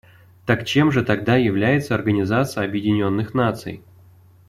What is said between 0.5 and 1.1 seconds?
чем же